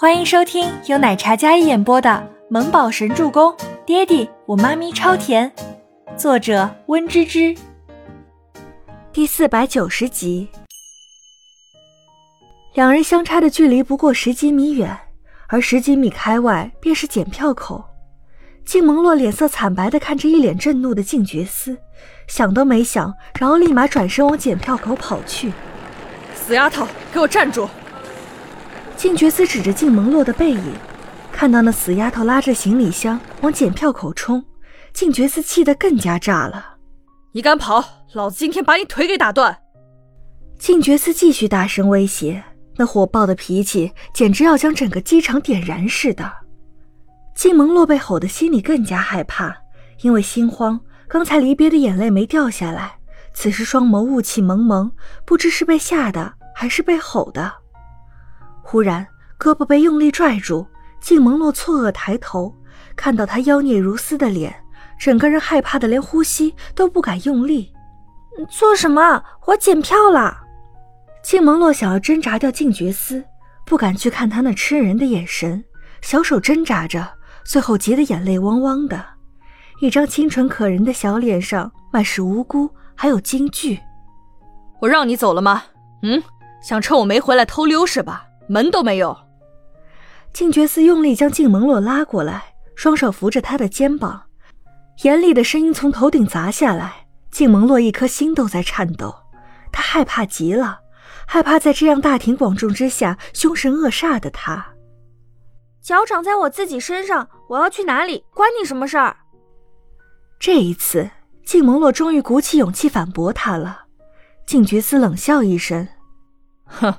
[0.00, 2.08] 欢迎收听由奶茶嘉一演播的
[2.48, 3.52] 《萌宝神助攻》，
[3.84, 5.52] 爹地我妈咪超甜，
[6.16, 7.54] 作者温芝芝。
[9.12, 10.48] 第四百九十集。
[12.72, 14.98] 两人相差的距离不过十几米远，
[15.48, 17.84] 而十几米开外便是检票口。
[18.64, 21.76] 静萌洛脸色惨白的看着一脸震怒的静觉司，
[22.26, 25.52] 想都没想，然后立马转身往检票口跑去。
[26.34, 27.68] 死丫头，给我站住！
[29.00, 30.62] 静觉司指着静萌洛的背影，
[31.32, 34.44] 看到那死丫头拉着行李箱往检票口冲，
[34.92, 36.76] 静觉司气得更加炸了。
[37.32, 37.82] 你敢跑，
[38.12, 39.56] 老子今天把你腿给打断！
[40.58, 42.44] 静觉司继续大声威胁，
[42.76, 46.30] 那火爆的脾气简直要将整个机场点燃似的。
[47.34, 49.56] 静萌洛被吼得心里更加害怕，
[50.02, 52.98] 因为心慌，刚才离别的眼泪没掉下来，
[53.32, 54.92] 此时双眸雾气蒙蒙，
[55.24, 57.59] 不知是被吓的还是被吼的。
[58.70, 59.04] 忽然，
[59.36, 60.64] 胳膊被用力拽住，
[61.00, 62.54] 静萌洛错愕抬头，
[62.94, 64.54] 看到他妖孽如斯的脸，
[64.96, 67.72] 整个人害怕的连呼吸都不敢用力。
[68.48, 69.24] 做什么？
[69.46, 70.42] 我检票了！
[71.20, 73.24] 静萌洛想要挣扎掉静觉司，
[73.66, 75.64] 不敢去看他那吃人的眼神，
[76.00, 77.04] 小手挣扎着，
[77.44, 79.04] 最后急得眼泪汪汪的，
[79.80, 83.80] 一张清纯可人的小脸上满是无辜，还有惊惧。
[84.80, 85.64] 我让你走了吗？
[86.04, 86.22] 嗯，
[86.62, 88.26] 想趁我没回来偷溜是吧？
[88.50, 89.16] 门都没有。
[90.32, 94.24] 静觉寺用力将静萌洛拉过来，双手扶着他的肩膀，
[95.04, 97.06] 严厉的声音从头顶砸下来。
[97.30, 99.14] 静萌洛一颗心都在颤抖，
[99.70, 100.80] 他害怕极了，
[101.28, 104.74] 害怕在这样大庭广众之下凶神恶煞的他。
[105.80, 109.16] 脚长在我自己身上，我要去哪里，关你什么事儿？
[110.40, 111.08] 这一次，
[111.44, 113.82] 静萌洛终于鼓起勇气反驳他了。
[114.44, 115.86] 静觉寺冷笑一声，
[116.64, 116.92] 哼。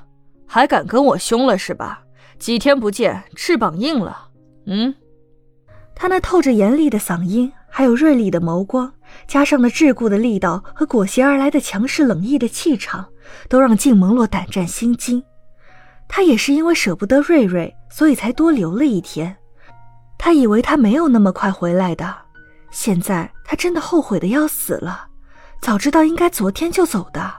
[0.52, 2.02] 还敢跟我凶了是吧？
[2.38, 4.28] 几天不见，翅膀硬了。
[4.66, 4.94] 嗯，
[5.94, 8.92] 他那透着严厉的嗓音，还有锐利的眸光，
[9.26, 13.08] 加上那桎梏的力道和裹挟而来的强势冷意的气场，
[13.48, 15.24] 都让静萌洛胆战心惊。
[16.06, 19.34] 他也是因为舍不得瑞瑞，所以才多留了一天。
[20.18, 22.14] 他以为他没有那么快回来的，
[22.70, 25.06] 现在他真的后悔的要死了。
[25.62, 27.32] 早知道应该昨天就走的。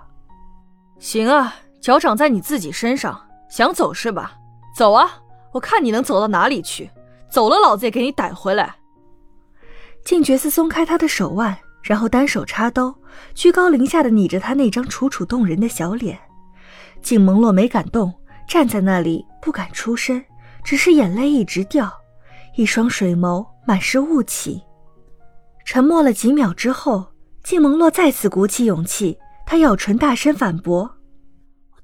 [0.97, 1.53] 行啊。
[1.83, 4.37] 脚长在你自己身上，想走是吧？
[4.73, 5.19] 走啊！
[5.51, 6.89] 我看你能走到哪里去。
[7.29, 8.73] 走了，老子也给你逮回来。
[10.05, 12.95] 静觉寺松开他的手腕，然后单手插兜，
[13.35, 16.17] 居高临下的拟着他那张楚楚动人的小脸。
[17.01, 18.13] 静萌洛没敢动，
[18.47, 20.23] 站在那里不敢出声，
[20.63, 21.91] 只是眼泪一直掉，
[22.55, 24.63] 一双水眸满是雾气。
[25.65, 27.05] 沉默了几秒之后，
[27.43, 30.89] 静萌洛再次鼓起勇气，他咬唇大声反驳。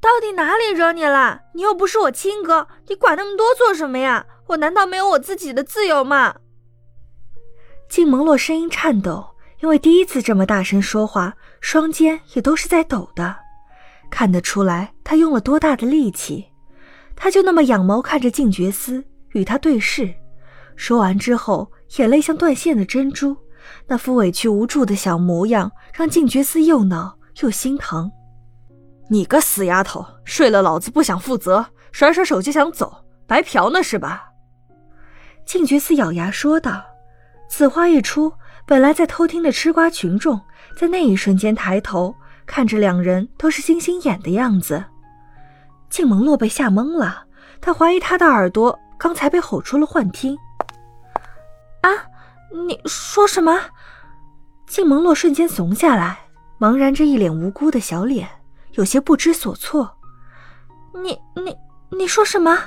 [0.02, 1.42] 到底哪里惹你了？
[1.54, 4.26] 你又不是我亲哥，你管那么多做什么呀？
[4.48, 6.36] 我难道没有我自己的自由吗？
[7.90, 13.36] 静萌洛声音颤抖，因为第一次这么大声说话，双肩也都是在抖的，
[14.10, 16.48] 看得出来他用了多大的力气。
[17.16, 20.14] 他就那么仰眸看着静觉司，与他对视，
[20.78, 23.36] 说完之后，眼泪像断线的珍珠，
[23.86, 28.10] 那副委屈无助的小模样，让静觉司又恼又心疼。
[29.12, 34.30] 你个死丫头，睡了老子不想负责，甩甩手就想走，白嫖呢是吧？
[35.46, 36.86] 静觉寺咬牙说道。
[37.50, 38.32] 此话一出，
[38.68, 40.40] 本来在偷听的吃瓜群众，
[40.78, 42.14] 在那一瞬间抬头
[42.46, 44.86] 看着两人都是星星眼的样子。
[45.90, 47.24] 静萌洛被吓懵了，
[47.60, 50.38] 他怀疑他的耳朵刚才被吼出了幻听。
[51.82, 51.90] 啊，
[52.68, 53.60] 你说什么？
[54.68, 56.20] 静萌洛瞬间怂下来，
[56.60, 58.30] 茫然着一脸无辜的小脸。
[58.74, 59.98] 有些不知所措，
[61.04, 61.56] 你你
[61.98, 62.58] 你说什么？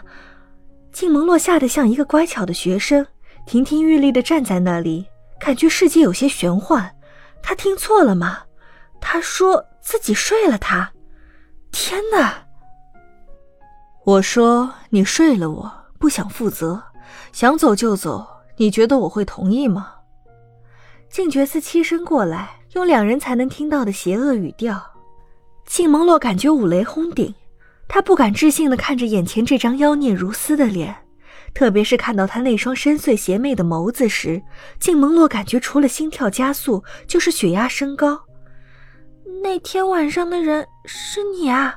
[0.93, 3.07] 静萌洛吓得像一个乖巧的学生，
[3.47, 5.07] 亭亭玉立的站在那里，
[5.41, 6.95] 感觉世界有些玄幻。
[7.43, 8.41] 他听错了吗？
[9.01, 10.93] 他说自己睡了他。
[11.71, 12.45] 天哪！
[14.05, 16.83] 我说你睡了我，不想负责，
[17.33, 18.27] 想走就走，
[18.59, 19.95] 你觉得我会同意吗？
[21.09, 24.92] 静觉寺栖身过来，用两人才能听到的邪恶语调。
[25.65, 27.35] 静萌洛感觉五雷轰顶，
[27.89, 30.95] 他不敢置信地看着眼前这张妖孽如斯的脸，
[31.55, 34.43] 特别是看到他那双深邃邪魅的眸子时，
[34.79, 38.21] 静萌洛感觉除了心跳加速，就是血压升高。
[39.43, 41.77] 那天晚上的人是你啊？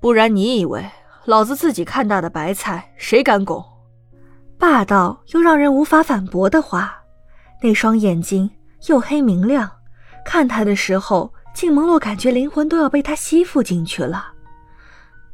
[0.00, 0.84] 不然你以为
[1.26, 3.64] 老子自己看大的白菜，谁敢拱？
[4.58, 7.02] 霸道又让人无法反驳的话，
[7.62, 8.50] 那双眼睛
[8.88, 9.70] 又黑明亮，
[10.24, 11.32] 看他的时候。
[11.52, 14.32] 静萌洛感觉灵魂都要被他吸附进去了，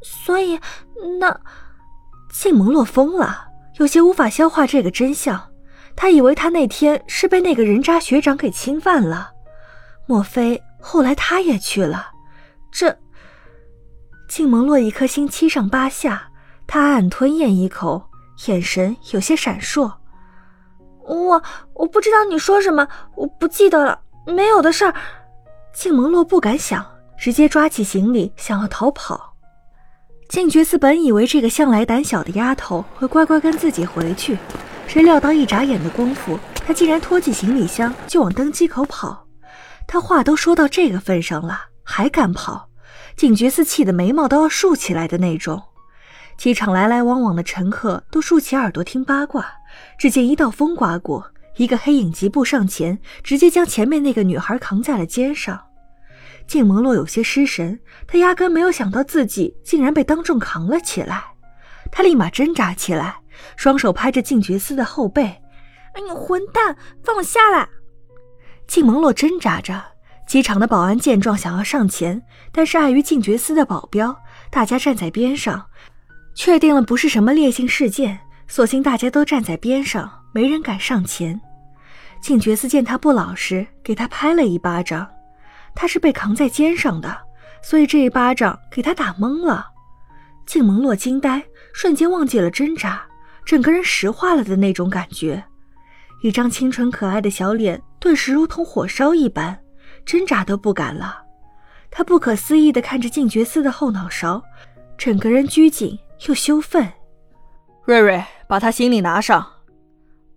[0.01, 0.59] 所以
[1.19, 1.39] 那
[2.31, 3.47] 静蒙洛疯了，
[3.77, 5.51] 有些无法消化这个真相。
[5.95, 9.31] 他以为他那天是被那个人渣学长给侵犯了，
[10.05, 12.11] 莫非后来他也去了？
[12.71, 12.95] 这……
[14.27, 16.29] 静蒙洛一颗心七上八下，
[16.67, 18.09] 他暗暗吞咽一口，
[18.47, 19.91] 眼神有些闪烁。
[21.05, 21.41] 我
[21.73, 24.93] 我不知道你说什么，我不记得了，没有的事儿。
[25.79, 26.83] 静蒙洛不敢想，
[27.19, 29.35] 直接抓起行李想要逃跑。
[30.27, 34.39] 静觉寺本以为这个向来胆小的丫头会乖乖跟自己回去。
[34.87, 39.27] 谁料到一眨眼的功夫，她竟然拖起行李箱就往登机口跑。
[39.87, 42.69] 他话都说到这个份上了，还敢跑？
[43.15, 45.61] 警觉寺气得眉毛都要竖起来的那种。
[46.37, 49.45] 机场来来往往的乘客都竖起耳朵听八卦。
[49.99, 55.65] 只见一道风刮过，一个黑影疾步上前，直接将前面那个女孩扛在了肩上。
[56.47, 61.23] 静蒙洛有些失神，他压根没有想到自己竟然被当众扛了起来。
[61.91, 63.17] 他立马挣扎起来。
[63.55, 65.21] 双手拍着静觉司的后背
[65.93, 67.69] ，“哎，你混蛋，放我下来！”
[68.65, 69.79] 静蒙洛挣扎着。
[70.25, 72.19] 机场的保安见状，想要上前，
[72.51, 74.17] 但是碍于静觉司的保镖，
[74.49, 75.63] 大家站在边上，
[76.33, 81.39] 确定了不是什么烈性事件，索性大家都站在边上，没人敢上前。
[82.19, 85.07] 静觉司见他不老实，给他拍了一巴掌。
[85.79, 87.15] 他是被扛在肩上的，
[87.61, 89.67] 所以这一巴掌给他打懵了。
[90.47, 93.05] 静蒙洛惊呆，瞬间忘记了挣扎。
[93.45, 95.43] 整个人石化了的那种感觉，
[96.23, 99.57] 一张清纯可爱的小脸顿时如同火烧一般，
[100.03, 101.21] 挣扎都不敢了。
[101.91, 104.41] 他不可思议地看着静觉寺的后脑勺，
[104.97, 105.97] 整个人拘谨
[106.27, 106.91] 又羞愤。
[107.85, 109.45] 瑞瑞，把他行李拿上。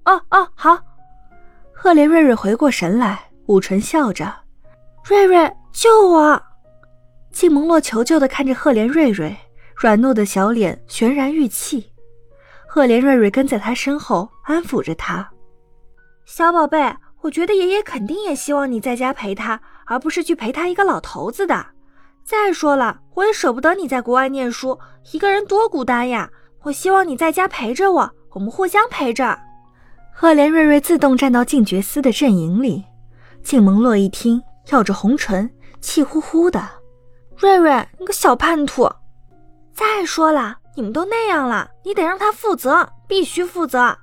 [0.04, 0.78] 哦哦，好。
[1.72, 4.32] 赫连瑞瑞回过神来，捂唇笑着
[5.04, 6.42] ：“瑞瑞，救我！”
[7.32, 9.36] 静蒙洛求救地看着赫连瑞瑞，
[9.76, 11.92] 软糯的小脸悬然欲泣。
[12.66, 15.28] 赫连瑞瑞跟在他身后，安抚着他
[16.24, 21.66] ：“小宝贝，我觉得爷爷肯定也希望你在家陪他，而不是去陪他一个老头子的。
[22.24, 24.78] 再说了，我也舍不得你在国外念书，
[25.12, 26.30] 一个人多孤单呀。
[26.62, 29.38] 我希望你在家陪着我，我们互相陪着。”
[30.14, 32.84] 赫连瑞瑞自动站到静觉司的阵营里。
[33.42, 35.48] 静蒙洛一听，咬着红唇，
[35.80, 36.62] 气呼呼的
[37.36, 38.90] ：“瑞瑞，你个小叛徒！
[39.72, 43.94] 再说了。”你们都那样了，你得让他负责，必须负责。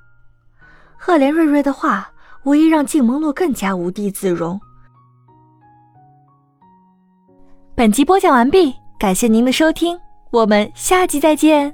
[0.97, 2.11] 赫连瑞瑞的话
[2.43, 4.59] 无疑让静蒙洛更加无地自容。
[7.73, 9.97] 本集播讲完毕，感谢您的收听，
[10.29, 11.73] 我们下集再见。